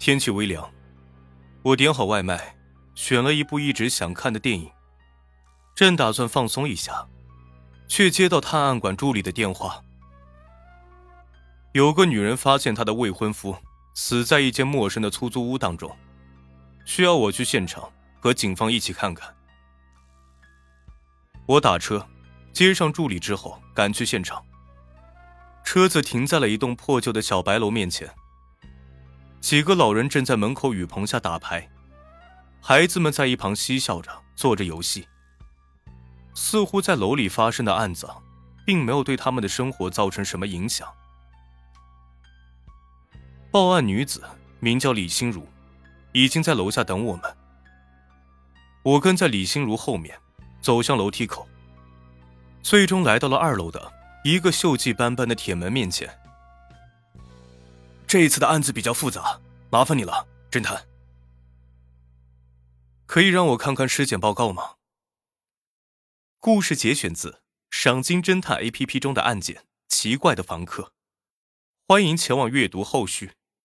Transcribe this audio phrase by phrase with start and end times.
[0.00, 0.66] 天气微凉，
[1.62, 2.56] 我点好外卖，
[2.94, 4.72] 选了一部一直想看的电影，
[5.74, 7.06] 正打算放松一下，
[7.86, 9.84] 却接到探案馆助理的电话。
[11.72, 13.54] 有个女人发现她的未婚夫
[13.92, 15.94] 死在一间陌生的出租屋当中，
[16.86, 19.36] 需要我去现场和警方一起看看。
[21.44, 22.08] 我打车
[22.54, 24.42] 接上助理之后，赶去现场。
[25.62, 28.10] 车子停在了一栋破旧的小白楼面前。
[29.40, 31.68] 几个老人正在门口雨棚下打牌，
[32.60, 35.08] 孩子们在一旁嬉笑着做着游戏。
[36.34, 38.08] 似乎在楼里发生的案子，
[38.66, 40.86] 并没有对他们的生活造成什么影响。
[43.50, 44.22] 报案女子
[44.60, 45.46] 名叫李心如，
[46.12, 47.36] 已经在楼下等我们。
[48.82, 50.16] 我跟在李心如后面，
[50.60, 51.48] 走向楼梯口，
[52.62, 56.19] 最终来到了二楼的一个锈迹斑斑的铁门面前。
[58.10, 60.84] 这一次的案子比较复杂，麻烦你了，侦探。
[63.06, 64.74] 可以让我看看尸检报告吗？
[66.40, 67.30] 故事节选自
[67.70, 70.82] 《赏金侦探》A P P 中的案件《奇怪的房客》，
[71.86, 73.34] 欢迎前往阅读后续。